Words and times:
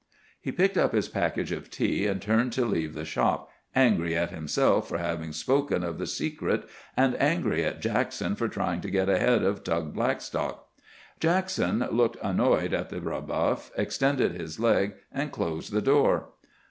He 0.41 0.51
picked 0.51 0.77
up 0.77 0.93
his 0.93 1.07
package 1.07 1.51
of 1.51 1.69
tea 1.69 2.07
and 2.07 2.19
turned 2.19 2.53
to 2.53 2.65
leave 2.65 2.95
the 2.95 3.05
shop, 3.05 3.51
angry 3.75 4.17
at 4.17 4.31
himself 4.31 4.89
for 4.89 4.97
having 4.97 5.31
spoken 5.31 5.83
of 5.83 5.99
the 5.99 6.07
secret 6.07 6.67
and 6.97 7.15
angry 7.21 7.63
at 7.63 7.81
Jackson 7.81 8.35
for 8.35 8.47
trying 8.47 8.81
to 8.81 8.89
get 8.89 9.09
ahead 9.09 9.43
of 9.43 9.63
Tug 9.63 9.93
Blackstock. 9.93 10.67
Jackson, 11.19 11.85
looking 11.91 12.19
annoyed 12.23 12.73
at 12.73 12.89
the 12.89 12.99
rebuff, 12.99 13.69
extended 13.77 14.31
his 14.31 14.59
leg 14.59 14.93
and 15.11 15.31
closed 15.31 15.71
the 15.71 15.83
door. 15.83 16.29